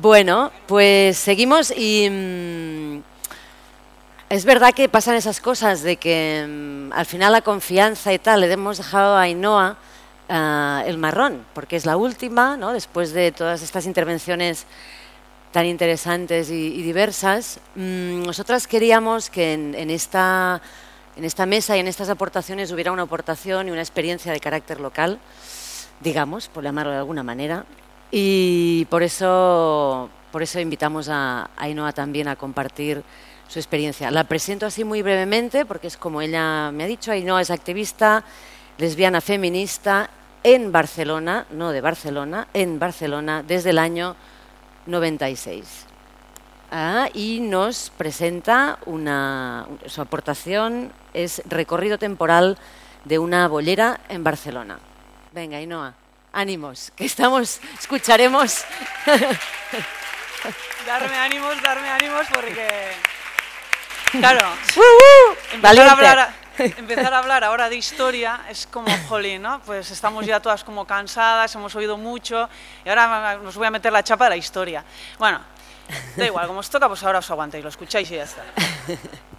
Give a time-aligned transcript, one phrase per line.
[0.00, 3.02] Bueno, pues seguimos y mm,
[4.30, 8.40] es verdad que pasan esas cosas de que mm, al final la confianza y tal
[8.40, 9.76] le hemos dejado a Ainhoa
[10.30, 12.72] ah, el marrón, porque es la última, ¿no?
[12.72, 14.64] Después de todas estas intervenciones
[15.52, 20.62] tan interesantes y, y diversas, mm, nosotras queríamos que en, en esta,
[21.16, 24.80] en esta mesa y en estas aportaciones hubiera una aportación y una experiencia de carácter
[24.80, 25.18] local,
[26.00, 27.66] digamos, por llamarlo de alguna manera,
[28.14, 33.02] y por eso, por eso invitamos a Ainhoa también a compartir
[33.48, 34.10] su experiencia.
[34.10, 38.22] La presento así muy brevemente porque es como ella me ha dicho, Ainhoa es activista,
[38.76, 40.10] lesbiana feminista
[40.44, 44.14] en Barcelona, no de Barcelona, en Barcelona desde el año
[44.84, 45.86] 96.
[46.70, 52.58] Ah, y nos presenta una, su aportación es recorrido temporal
[53.06, 54.78] de una bollera en Barcelona.
[55.32, 56.01] Venga, Ainhoa
[56.32, 58.64] ánimos, que estamos, escucharemos.
[60.86, 62.92] darme ánimos, darme ánimos porque,
[64.12, 64.40] claro,
[65.52, 69.60] empezar, a hablar, empezar a hablar ahora de historia es como, jolín, ¿no?
[69.60, 72.48] Pues estamos ya todas como cansadas, hemos oído mucho
[72.84, 74.84] y ahora nos voy a meter la chapa de la historia.
[75.18, 75.40] Bueno,
[76.16, 78.42] da igual, como os toca, pues ahora os aguantáis, lo escucháis y ya está.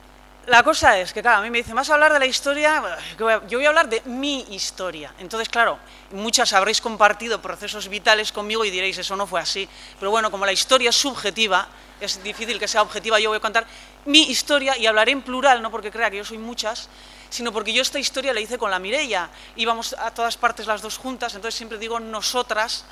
[0.47, 2.83] La cosa es que, claro, a mí me dicen, ¿vas a hablar de la historia?
[3.17, 5.13] Yo voy a hablar de mi historia.
[5.19, 5.79] Entonces, claro,
[6.11, 9.69] muchas habréis compartido procesos vitales conmigo y diréis, eso no fue así.
[9.97, 11.69] Pero bueno, como la historia es subjetiva,
[12.01, 13.65] es difícil que sea objetiva, yo voy a contar
[14.05, 16.89] mi historia y hablaré en plural, no porque crea que yo soy muchas,
[17.29, 19.29] sino porque yo esta historia la hice con la Mirella.
[19.55, 22.83] Íbamos a todas partes las dos juntas, entonces siempre digo nosotras,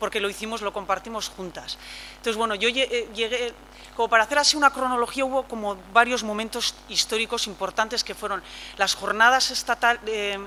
[0.00, 1.78] porque lo hicimos, lo compartimos juntas.
[2.16, 3.54] Entonces, bueno, yo eh, llegué,
[3.94, 8.42] como para hacer así una cronología, hubo como varios momentos históricos importantes que fueron
[8.78, 10.38] las jornadas estatal, eh,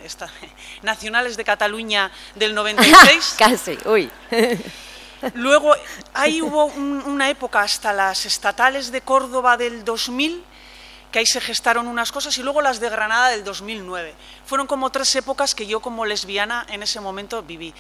[0.82, 3.36] nacionales de Cataluña del 96.
[3.40, 4.12] Casi, uy.
[5.36, 5.74] Luego,
[6.14, 10.44] ahí hubo una época hasta las estatales de Córdoba del 2000,
[11.12, 14.16] que ahí se gestaron unas cosas, y luego las de Granada del 2009.
[14.46, 17.74] Fueron como tres épocas que yo como lesbiana en ese momento viví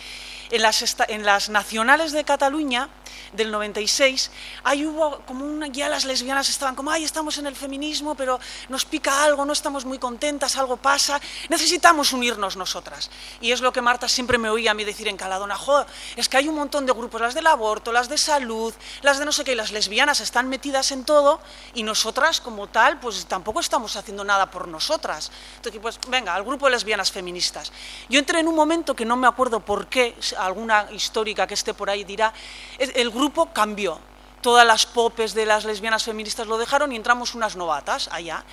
[0.50, 2.90] en las, en las nacionales de Cataluña
[3.34, 4.30] del 96,
[4.64, 8.40] ahí hubo como una, ya las lesbianas estaban como, ay, estamos en el feminismo, pero
[8.70, 11.20] nos pica algo, no estamos muy contentas, algo pasa,
[11.50, 13.10] necesitamos unirnos nosotras.
[13.42, 15.86] Y es lo que Marta siempre me oía a mí decir en Caladona, jo,
[16.16, 19.26] es que hay un montón de grupos, las del aborto, las de salud, las de
[19.26, 21.40] no sé qué, las lesbianas están metidas en todo
[21.74, 25.32] y nosotras como tal, pues tampoco estamos haciendo nada por nosotras.
[25.56, 27.72] Entonces, pues venga, al grupo de lesbianas feministas.
[28.10, 31.74] Yo entré en un momento que no me acuerdo por qué, alguna histórica que esté
[31.74, 32.34] por ahí dirá,
[32.78, 34.00] el grupo cambió.
[34.42, 38.44] Todas las popes de las lesbianas feministas lo dejaron y entramos unas novatas allá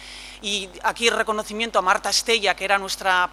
[0.42, 3.30] y aquí el reconocimiento a Marta Estella, que era nuestra,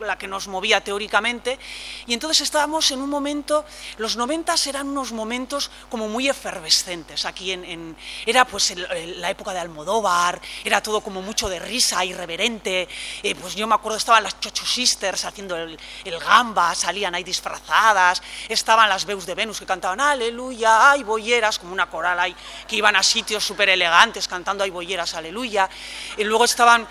[0.00, 1.58] la que nos movía teóricamente,
[2.06, 3.64] y entonces estábamos en un momento,
[3.98, 8.74] los noventas eran unos momentos como muy efervescentes, aquí en, era pues
[9.16, 12.88] la época de Almodóvar, era todo como mucho de risa, irreverente,
[13.22, 15.78] eh, pues yo me acuerdo estaban las Chocho Sisters haciendo el,
[16.20, 21.72] gamba, salían ahí disfrazadas, estaban las Beus de Venus que cantaban aleluya, hay boyeras, como
[21.72, 22.34] una coral ahí,
[22.66, 25.68] que iban a sitios súper elegantes cantando hay boyeras, aleluya,
[26.16, 26.86] y luego estaban...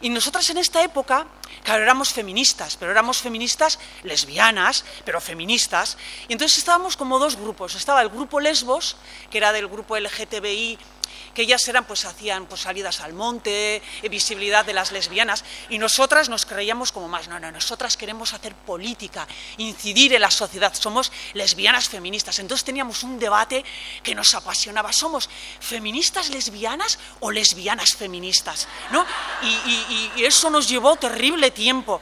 [0.00, 1.26] y nosotras en esta época,
[1.62, 5.96] claro, éramos feministas, pero éramos feministas lesbianas, pero feministas.
[6.28, 7.74] Y entonces estábamos como dos grupos.
[7.74, 8.96] Estaba el grupo Lesbos,
[9.30, 10.78] que era del grupo LGTBI
[11.34, 15.78] que ellas eran, pues hacían pues, salidas al monte, eh, visibilidad de las lesbianas, y
[15.78, 19.26] nosotras nos creíamos como más, no, no, nosotras queremos hacer política,
[19.58, 22.38] incidir en la sociedad, somos lesbianas feministas.
[22.38, 23.64] Entonces teníamos un debate
[24.02, 25.28] que nos apasionaba, ¿somos
[25.60, 28.68] feministas lesbianas o lesbianas feministas?
[28.90, 29.04] ¿No?
[29.42, 32.00] y eso nos llevó terrible tiempo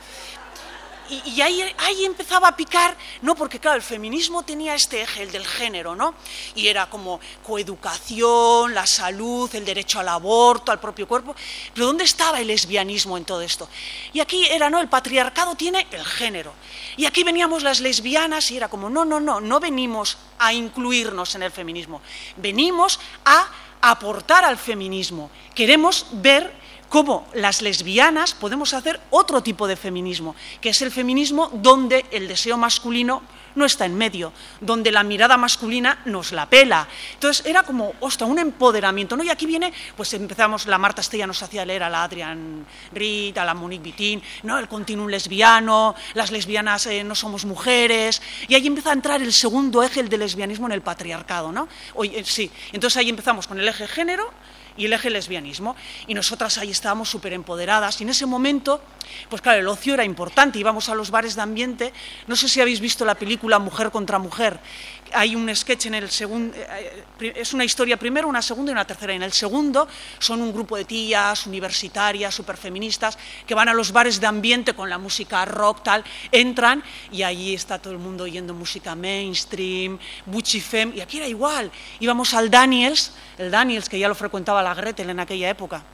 [1.11, 5.33] y, ahí, ahí, empezaba a picar, no porque claro, el feminismo tenía este eje, el
[5.33, 6.15] del género, ¿no?
[6.55, 11.35] Y era como coeducación, la salud, el derecho al aborto, al propio cuerpo,
[11.75, 13.69] pero ¿dónde estaba el lesbianismo en todo esto?
[14.13, 14.81] Y aquí era, ¿no?
[14.81, 16.53] El patriarcado tiene el género.
[16.97, 21.35] Y aquí veníamos las lesbianas y era como, no, no, no, no venimos a incluirnos
[21.35, 22.01] en el feminismo,
[22.37, 23.49] venimos a
[23.81, 25.31] aportar al feminismo.
[25.55, 26.60] Queremos ver
[26.91, 32.29] cómo las lesbianas podemos hacer otro tipo de feminismo, que es el feminismo donde el
[32.29, 33.23] deseo masculino
[33.55, 36.87] no está en medio, donde la mirada masculina nos la pela.
[37.15, 39.25] Entonces era como, hostia, un empoderamiento, ¿no?
[39.25, 43.37] Y aquí viene, pues empezamos, la Marta Estella nos hacía leer a la Adrian Reed,
[43.39, 44.59] a la Monique Vitín, ¿no?
[44.59, 49.33] El continuum lesbiano, las lesbianas eh, no somos mujeres, y ahí empieza a entrar el
[49.33, 51.69] segundo eje, el del lesbianismo en el patriarcado, ¿no?
[51.95, 54.33] Oye, sí, entonces ahí empezamos con el eje género,
[54.81, 55.77] y el eje lesbianismo.
[56.07, 58.01] Y nosotras ahí estábamos súper empoderadas.
[58.01, 58.83] Y en ese momento,
[59.29, 60.59] pues claro, el ocio era importante.
[60.59, 61.93] Íbamos a los bares de ambiente.
[62.27, 64.59] No sé si habéis visto la película Mujer contra Mujer.
[65.13, 68.75] Hay un sketch en el segundo, eh, eh, es una historia primero, una segunda y
[68.75, 69.13] una tercera.
[69.13, 74.21] En el segundo son un grupo de tías universitarias, superfeministas, que van a los bares
[74.21, 78.55] de ambiente con la música rock, tal, entran y allí está todo el mundo oyendo
[78.55, 81.71] música mainstream, buchifem, y aquí era igual.
[81.99, 85.85] Íbamos al Daniels, el Daniels que ya lo frecuentaba la Gretel en aquella época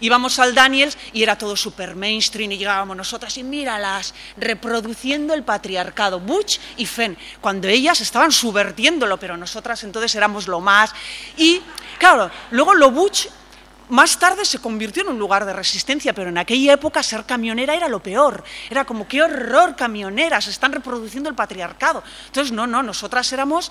[0.00, 5.42] íbamos al Daniels y era todo super mainstream y llegábamos nosotras y míralas, reproduciendo el
[5.42, 10.92] patriarcado, Butch y Fen, cuando ellas estaban subvertiéndolo, pero nosotras entonces éramos lo más.
[11.36, 11.60] Y
[11.98, 13.28] claro, luego lo Butch
[13.88, 17.74] más tarde se convirtió en un lugar de resistencia, pero en aquella época ser camionera
[17.74, 18.42] era lo peor.
[18.68, 22.02] Era como, qué horror, camioneras, están reproduciendo el patriarcado.
[22.26, 23.70] Entonces, no, no, nosotras éramos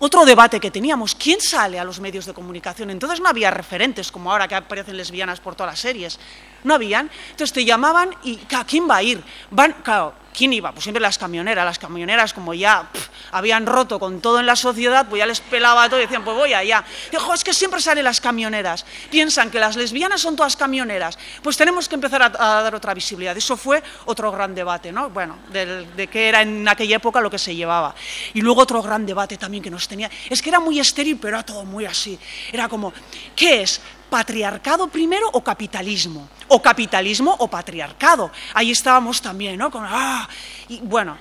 [0.00, 2.88] otro debate que teníamos, ¿quién sale a los medios de comunicación?
[2.88, 6.18] Entonces no había referentes como ahora que aparecen lesbianas por todas las series.
[6.64, 7.10] No habían.
[7.30, 8.36] Entonces te llamaban y
[8.66, 9.22] ¿quién va a ir?
[9.50, 10.72] Van, claro, ¿quién iba?
[10.72, 11.66] Pues siempre las camioneras.
[11.66, 12.88] Las camioneras, como ya
[13.32, 16.36] habían roto con todo en la sociedad, pues ya les pelaba todo y decían, pues
[16.36, 16.84] voy allá.
[17.10, 18.84] Dijo, es que siempre salen las camioneras.
[19.10, 21.18] Piensan que las lesbianas son todas camioneras.
[21.42, 23.36] Pues tenemos que empezar a, dar otra visibilidad.
[23.36, 25.10] Eso fue otro gran debate, ¿no?
[25.10, 27.94] Bueno, de, qué era en aquella época lo que se llevaba.
[28.34, 30.10] Y luego otro gran debate también que nos tenía.
[30.28, 32.18] Es que era muy estéril, pero era todo muy así.
[32.52, 32.92] Era como,
[33.34, 33.80] ¿qué es?
[34.10, 38.30] patriarcado primero o capitalismo, o capitalismo o patriarcado.
[38.52, 39.70] Ahí estábamos también, ¿no?
[39.70, 40.28] Con, ah,
[40.68, 41.16] y bueno,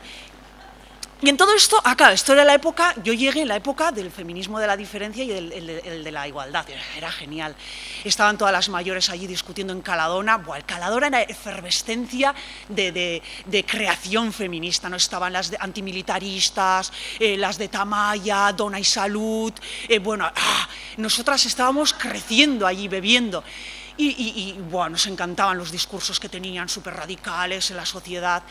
[1.21, 3.91] y en todo esto, acá, ah, esto era la época, yo llegué en la época
[3.91, 7.55] del feminismo de la diferencia y el, de la igualdad, era, genial.
[8.05, 12.33] Estaban todas las mayores allí discutiendo en Caladona, Buah, Caladona era efervescencia
[12.69, 13.21] de,
[13.67, 14.95] creación feminista, ¿no?
[14.95, 19.51] Estaban las antimilitaristas, eh, las de Tamaya, Dona y Salud,
[19.89, 23.43] eh, bueno, ah, nosotras estábamos creciendo allí, bebiendo.
[24.01, 28.43] Y, bueno, nos encantaban los discursos que tenían súper radicales en la sociedad.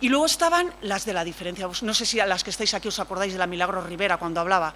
[0.00, 1.68] Y luego estaban las de la diferencia.
[1.82, 4.40] No sé si a las que estáis aquí os acordáis de la Milagro Rivera cuando
[4.40, 4.72] hablaba.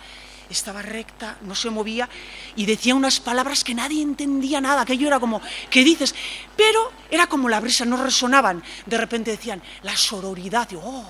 [0.51, 2.11] Estaba recta, no se movía
[2.57, 4.83] y decía unas palabras que nadie entendía nada.
[4.83, 5.41] Aquello era como,
[5.71, 6.15] ¿qué dices?
[6.55, 8.63] Pero era como la brisa, no resonaban.
[8.85, 11.05] De repente decían, la sororidad, oh,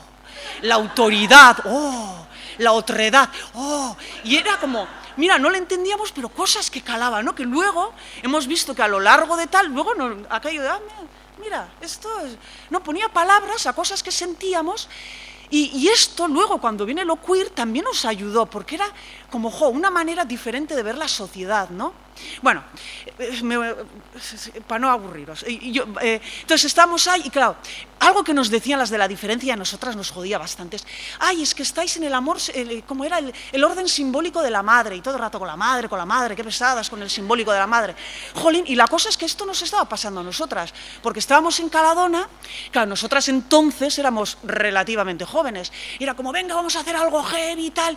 [0.63, 2.25] la autoridad, oh,
[2.59, 3.97] la otredad, oh.
[4.23, 4.87] Y era como,
[5.19, 7.35] mira, no le entendíamos, pero cosas que calaban, ¿no?
[7.35, 7.93] Que luego
[8.23, 10.81] hemos visto que a lo largo de tal, luego no, aquello de, ah,
[11.39, 12.09] mira, esto
[12.71, 14.89] no ponía palabras a cosas que sentíamos
[15.51, 18.87] y, esto luego cuando viene lo queer también nos ayudó, porque era
[19.31, 21.93] como una manera diferente de ver la sociedad, ¿no?
[22.43, 22.63] Bueno,
[23.19, 23.43] eh,
[24.67, 25.45] para no aburriros.
[25.45, 27.57] Eh, entonces estamos ahí y claro,
[28.01, 30.77] algo que nos decían las de la diferencia a nosotras nos jodía bastante.
[31.21, 32.39] ay, es que estáis en el amor,
[32.87, 35.89] como era el, orden simbólico de la madre, y todo el rato con la madre,
[35.89, 37.95] con la madre, qué pesadas con el simbólico de la madre.
[38.35, 40.73] Jolín, y la cosa es que esto nos estaba pasando a nosotras,
[41.03, 42.29] porque estábamos en Caladona,
[42.71, 47.67] claro, nosotras entonces éramos relativamente jóvenes, y era como, venga, vamos a hacer algo heavy
[47.67, 47.97] y tal,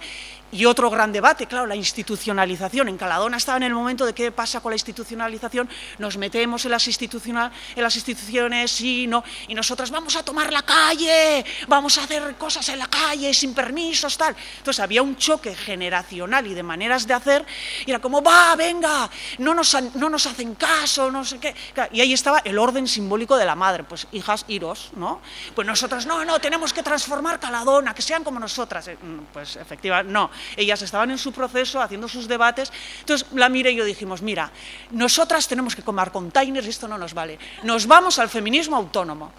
[0.51, 2.89] y otro gran debate, claro, la institucionalización.
[2.89, 5.69] En Caladona estaba en el momento de qué pasa con la institucionalización,
[5.99, 10.51] nos metemos en las, institucional, en las instituciones, sí, no, y nosotras vamos a tomar
[10.51, 14.35] la calle, vamos a hacer cosas en la calle sin permisos, tal.
[14.57, 17.45] Entonces había un choque generacional y de maneras de hacer,
[17.85, 19.09] y era como, va, venga,
[19.39, 21.55] no nos, no nos hacen caso, no sé qué.
[21.91, 25.21] Y ahí estaba el orden simbólico de la madre, pues hijas, iros, ¿no?
[25.55, 28.87] Pues nosotras, no, no, tenemos que transformar Caladona, que sean como nosotras.
[28.87, 28.97] Eh,
[29.33, 32.71] pues efectivamente, no ellas estaban en su proceso, haciendo sus debates.
[32.99, 34.51] Entonces la miré y yo dijimos, mira,
[34.91, 37.37] nosotras tenemos que comer containers, esto no nos vale.
[37.61, 39.31] Nos vamos al feminismo autónomo.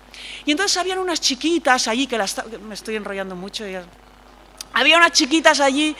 [0.46, 3.64] Y entonces habían unas chiquitas allí, que las, me estoy enrollando mucho,
[4.72, 5.96] había unas chiquitas allí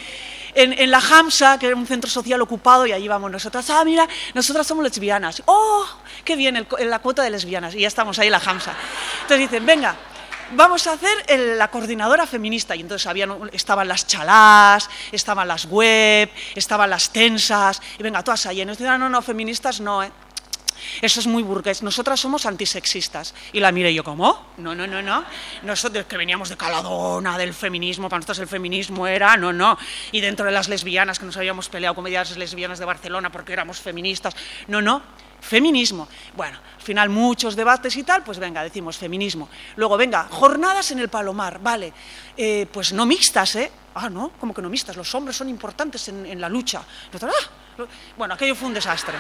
[0.55, 3.69] en, la Hamsa, que era un centro social ocupado, y allí vamos nosotras.
[3.71, 5.43] Ah, mira, nosotras somos lesbianas.
[5.47, 5.85] ¡Oh,
[6.25, 6.65] qué bien!
[6.79, 7.75] la cuota de lesbianas.
[7.75, 8.75] Y ya estamos ahí en la Hamsa.
[9.23, 9.97] Entonces dicen, venga,
[10.55, 12.77] vamos a hacer la coordinadora feminista.
[12.77, 18.47] Y entonces habían, estaban las chalás, estaban las web, estaban las tensas, y venga, todas
[18.47, 18.61] ahí.
[18.61, 20.13] Y nos decían, no, no, feministas no, ¿eh?
[21.01, 21.83] Eso es muy burgués.
[21.83, 23.35] Nosotras somos antisexistas.
[23.53, 24.53] Y la miré yo, ¿cómo?
[24.57, 25.25] No, no, no, no.
[25.63, 29.79] Nosotros que veníamos de Caladona, del feminismo, para nosotros el feminismo era, no, no.
[30.11, 33.53] Y dentro de las lesbianas, que nos habíamos peleado con medias lesbianas de Barcelona porque
[33.53, 34.35] éramos feministas.
[34.67, 35.03] No, no
[35.43, 36.09] feminismo.
[36.35, 39.49] Bueno, al final muchos debates y tal, pues venga, decimos feminismo.
[39.77, 41.93] Luego, venga, jornadas en el Palomar, vale,
[42.37, 43.71] eh, pues no mixtas, ¿eh?
[43.95, 46.83] Ah, no, como que no mixtas, los hombres son importantes en, la lucha.
[47.21, 47.29] Ah,
[48.17, 49.15] bueno, aquello fue un desastre.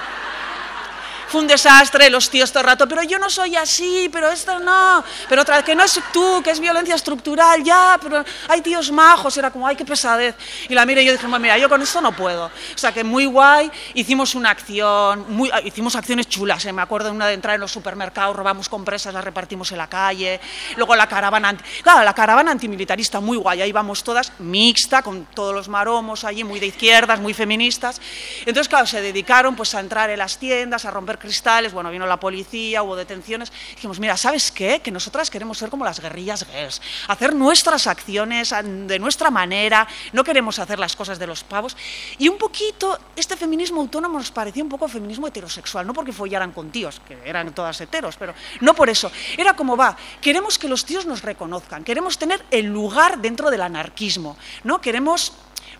[1.32, 4.58] Fue un desastre, los tíos todo el rato, pero yo no soy así, pero esto
[4.58, 8.60] no, pero otra vez que no es tú, que es violencia estructural, ya, pero hay
[8.60, 10.36] tíos majos, era como, ay, qué pesadez.
[10.68, 12.44] Y la mire y yo dije, mira, yo con esto no puedo.
[12.46, 16.72] O sea que muy guay, hicimos una acción, muy, hicimos acciones chulas, ¿eh?
[16.74, 19.86] me acuerdo de una de entrar en los supermercados, robamos compresas, las repartimos en la
[19.86, 20.38] calle,
[20.76, 25.54] luego la caravana, claro, la caravana antimilitarista muy guay, ahí vamos todas, mixta, con todos
[25.54, 28.02] los maromos allí, muy de izquierdas, muy feministas.
[28.40, 32.06] Entonces, claro, se dedicaron pues a entrar en las tiendas, a romper cristales, bueno, vino
[32.06, 33.50] la policía, hubo detenciones.
[33.74, 34.80] Dijimos, mira, ¿sabes qué?
[34.80, 40.24] Que nosotras queremos ser como las guerrillas gays, hacer nuestras acciones de nuestra manera, no
[40.24, 41.76] queremos hacer las cosas de los pavos.
[42.18, 46.52] Y un poquito, este feminismo autónomo nos parecía un poco feminismo heterosexual, no porque follaran
[46.52, 49.10] con tíos, que eran todas heteros, pero no por eso.
[49.38, 53.62] Era como va, queremos que los tíos nos reconozcan, queremos tener el lugar dentro del
[53.62, 54.80] anarquismo, ¿no?
[54.80, 55.32] Queremos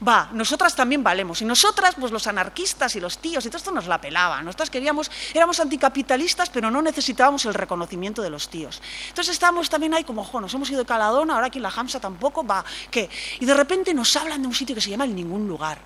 [0.07, 1.43] va, nosotras también valemos.
[1.43, 4.43] Y nosotras, pues los anarquistas y los tíos y todo esto nos la pelaba.
[4.43, 8.81] Nosotras queríamos, éramos anticapitalistas, pero no necesitábamos el reconocimiento de los tíos.
[9.09, 11.73] Entonces estábamos también ahí como, jo, nos hemos ido de Caladona, ahora aquí en la
[11.75, 13.09] Hamsa tampoco, va, ¿qué?
[13.41, 15.79] Y de repente nos hablan de un sitio que se llama El Ningún Lugar.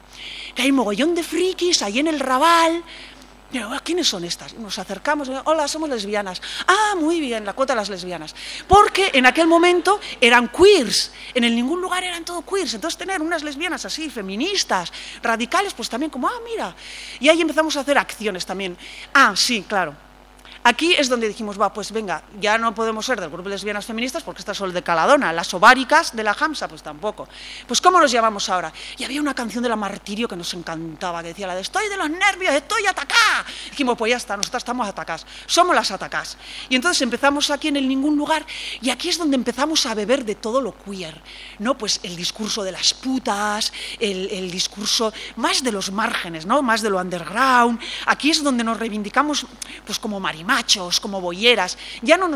[0.54, 2.82] Que hay mogollón de frikis ahí en el Raval,
[3.83, 4.55] ¿quiénes son estas?
[4.55, 6.41] Nos acercamos, hola, somos lesbianas.
[6.67, 8.35] Ah, muy bien, la cuota de las lesbianas.
[8.67, 12.75] Porque en aquel momento eran queers, en el ningún lugar eran todo queers.
[12.75, 16.75] Entonces tener unas lesbianas así, feministas, radicales, pues también como, ah, mira.
[17.21, 18.76] Y ahí empezamos a hacer acciones también.
[19.15, 20.05] Ah, sí, claro
[20.66, 23.87] Aquí es donde dijimos, va, pues venga, ya no podemos ser del grupo de lesbianas
[23.87, 27.28] feministas porque estas son de Caladona, las ováricas de la Hamsa, pues tampoco.
[27.68, 28.73] Pues ¿cómo nos llamamos ahora?
[28.99, 31.88] Y había una canción de la Martirio que nos encantaba, que decía la de estoy
[31.88, 33.44] de los nervios, estoy atacada.
[33.70, 36.37] Dijimos, pues ya está, nosotras estamos atacadas, somos las atacadas.
[36.68, 38.44] Y entonces empezamos aquí en el ningún lugar
[38.80, 41.23] y aquí es donde empezamos a beber de todo lo queer,
[41.61, 41.78] ¿no?
[41.78, 46.61] Pues el discurso de las putas, el, el discurso más de los márgenes, ¿no?
[46.61, 47.78] Más de lo underground.
[48.06, 49.46] Aquí es donde nos reivindicamos
[49.85, 51.76] pues como marimar machos, como boyeras.
[52.00, 52.28] Ya no,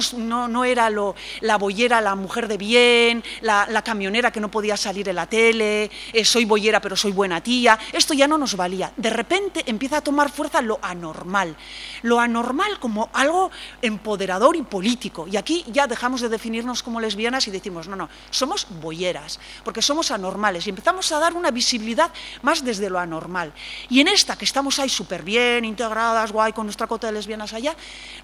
[0.48, 5.08] no, era lo, la boyera, la mujer de bien, la, camionera que no podía salir
[5.08, 7.78] en la tele, eh, soy boyera pero soy buena tía.
[7.92, 8.92] Esto ya no nos valía.
[8.94, 11.56] De repente empieza a tomar fuerza lo anormal.
[12.02, 13.50] Lo anormal como algo
[13.80, 15.26] empoderador y político.
[15.26, 19.80] Y aquí ya dejamos de definirnos como lesbianas y decimos, no, no, somos boyeras, porque
[19.80, 20.66] somos anormales.
[20.66, 22.10] Y empezamos a dar una visibilidad
[22.42, 23.54] más desde lo anormal.
[23.88, 27.54] Y en esta, que estamos ahí súper bien, integradas, guay, con nuestra cota de lesbianas
[27.54, 27.74] allá,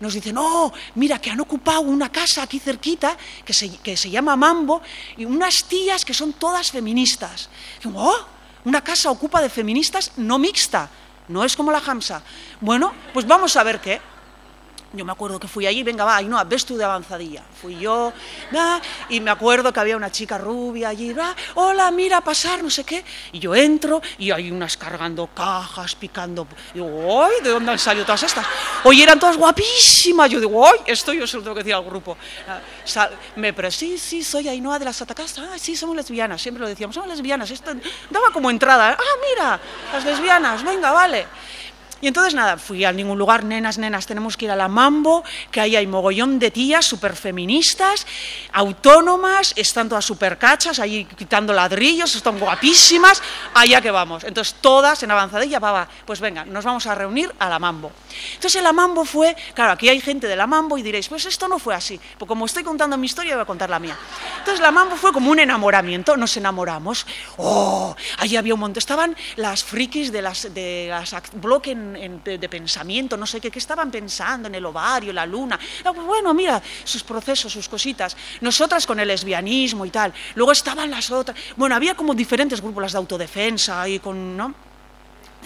[0.01, 4.11] nos dicen, no, mira, que han ocupado una casa aquí cerquita que se, que se
[4.11, 4.83] llama Mambo
[5.17, 7.49] y unas tías que son todas feministas.
[7.85, 8.27] Y, oh,
[8.65, 10.91] una casa ocupa de feministas no mixta,
[11.29, 12.23] no es como la Hamsa.
[12.61, 14.01] Bueno, pues vamos a ver qué.
[14.97, 17.43] Yo me acuerdo que fui allí, venga, va, y no, ves tú de avanzadilla.
[17.61, 18.13] Fui yo,
[19.09, 22.85] y me acuerdo que había una chica rubia allí, va, hola, mira, pasar, no sé
[22.85, 23.05] qué.
[23.33, 26.47] Y yo entro y hay unas cargando cajas, picando.
[26.73, 27.43] Y digo, ¡ay!
[27.43, 28.47] ¿De dónde han salido todas estas?
[28.85, 30.31] Oye, eran todas guapísimas.
[30.31, 30.81] Yo digo, ¡ay!
[30.87, 32.17] Esto yo se lo tengo que decir al grupo.
[32.49, 35.39] Ah, me, pero sí, sí, soy Ainhoa de las Atacas.
[35.39, 37.51] Ah, sí, somos lesbianas, siempre lo decíamos, somos lesbianas.
[37.51, 37.73] Esto
[38.11, 38.97] daba como entrada.
[38.99, 39.61] Ah, mira,
[39.93, 41.27] las lesbianas, venga, vale.
[42.03, 45.25] Y entonces nada, fui a ningún lugar, nenas, nenas, tenemos que ir a la Mambo,
[45.51, 48.07] que ahí hay mogollón de tías súper feministas,
[48.53, 53.23] autónomas, están todas súper cachas, ahí quitando ladrillos, están guapísimas,
[53.55, 54.25] allá que vamos.
[54.25, 57.91] Entonces todas en avanzadilla, va, pues venga, nos vamos a reunir a la Mambo.
[58.35, 61.49] Entonces la Mambo fue, claro, aquí hay gente de la Mambo y diréis, pues esto
[61.49, 63.97] no fue así, porque como estoy contando mi historia, voy a contar la mía.
[64.39, 67.07] Entonces la Mambo fue como un enamoramiento, nos enamoramos,
[67.39, 73.17] oh, allí había un montón, estaban las frikis de las, de las bloques de, pensamiento,
[73.17, 75.59] no sé qué, qué estaban pensando en el ovario, la luna.
[75.85, 78.17] Ah, pues bueno, mira, sus procesos, sus cositas.
[78.41, 80.13] Nosotras con el lesbianismo y tal.
[80.35, 81.37] Luego estaban las otras.
[81.57, 84.55] Bueno, había como diferentes grupos, las de autodefensa y con, ¿no?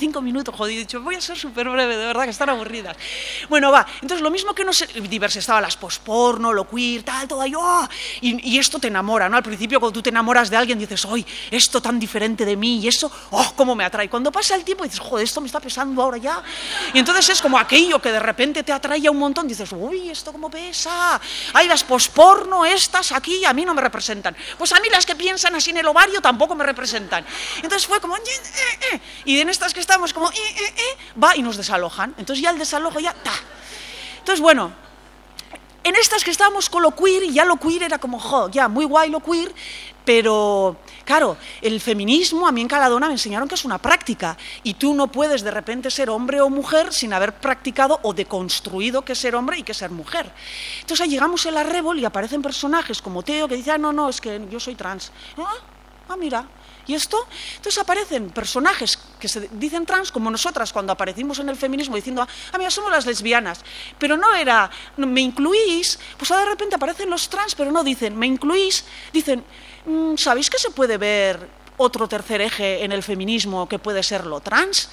[0.01, 2.97] Cinco minutos, jodido, dicho, voy a ser súper breve, de verdad, que están aburridas.
[3.49, 7.29] Bueno, va, entonces lo mismo que no sé, diversas estaban las posporno, lo queer, tal,
[7.29, 7.87] todo ahí, oh,
[8.23, 9.37] y, esto te enamora, ¿no?
[9.37, 12.81] Al principio cuando tú te enamoras de alguien dices, ¡ay, esto tan diferente de mí!
[12.81, 14.09] Y eso, ¡oh, cómo me atrae!
[14.09, 16.43] Cuando pasa el tiempo dices, joder, esto me está pesando ahora ya.
[16.95, 20.11] Y entonces es como aquello que de repente te atrae a un montón, dices, uy,
[20.11, 21.21] esto cómo pesa.
[21.53, 24.37] Hay las posporno, estas aquí, a mí no me representan.
[24.57, 27.25] Pues a mí las que piensan así en el ovario tampoco me representan.
[27.57, 28.21] Entonces fue como, eh,
[28.93, 29.01] eh".
[29.25, 32.15] y en estas que estamos como, eh, eh, eh, va y nos desalojan.
[32.17, 33.33] Entonces ya el desalojo ya, ta.
[34.19, 34.71] Entonces, bueno,
[35.83, 38.85] en estas que estábamos con lo queer, ya lo queer era como, jo, ya, muy
[38.85, 39.53] guay lo queer,
[40.05, 44.75] pero claro, el feminismo a mí en Caladona me enseñaron que es una práctica y
[44.75, 49.17] tú no puedes de repente ser hombre o mujer sin haber practicado o deconstruido que
[49.17, 50.31] ser hombre y que ser mujer.
[50.81, 53.93] Entonces ahí llegamos en la Rebol y aparecen personajes como Teo que dice, ah, no,
[53.93, 55.11] no, es que yo soy trans.
[55.37, 55.57] Ah,
[56.11, 56.47] ah mira,
[56.87, 57.25] ¿Y esto?
[57.57, 62.27] Entonces aparecen personajes que se dicen trans, como nosotras cuando aparecimos en el feminismo diciendo,
[62.27, 63.61] ah, mira, somos las lesbianas.
[63.97, 68.27] Pero no era, me incluís, pues de repente aparecen los trans, pero no dicen, me
[68.27, 69.45] incluís, dicen,
[69.87, 74.27] mm, ¿sabéis que se puede ver otro tercer eje en el feminismo que puede ser
[74.27, 74.91] lo trans,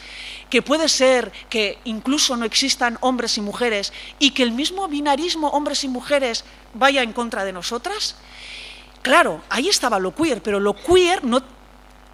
[0.49, 5.49] que puede ser que incluso no existan hombres y mujeres y que el mismo binarismo
[5.49, 6.45] hombres y mujeres
[6.75, 8.15] vaya en contra de nosotras.
[9.07, 11.41] Claro, ahí estaba lo queer, pero lo queer no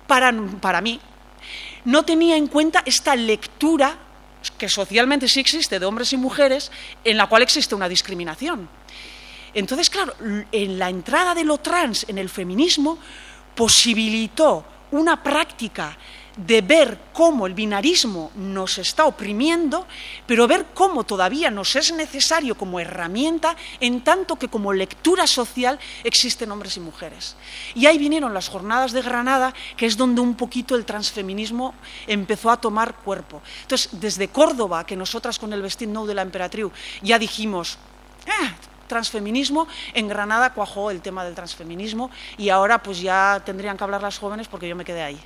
[0.05, 0.31] para,
[0.61, 0.99] para mí
[1.85, 3.97] no tenía en cuenta esta lectura
[4.59, 6.71] que socialmente sí existe de hombres y mujeres
[7.03, 8.69] en la cual existe una discriminación.
[9.55, 10.13] Entonces, claro,
[10.51, 12.99] en la entrada de lo trans en el feminismo
[13.55, 15.97] posibilitó una práctica
[16.35, 19.85] de ver cómo el binarismo nos está oprimiendo,
[20.25, 25.79] pero ver cómo todavía nos es necesario como herramienta, en tanto que como lectura social
[26.03, 27.35] existen hombres y mujeres.
[27.75, 31.75] Y ahí vinieron las jornadas de Granada, que es donde un poquito el transfeminismo
[32.07, 33.41] empezó a tomar cuerpo.
[33.61, 36.53] Entonces, desde Córdoba, que nosotras con el vestir no de la emperatriz
[37.01, 37.77] ya dijimos,
[38.25, 38.53] eh,
[38.87, 44.01] transfeminismo, en Granada cuajó el tema del transfeminismo y ahora pues ya tendrían que hablar
[44.01, 45.19] las jóvenes porque yo me quedé ahí.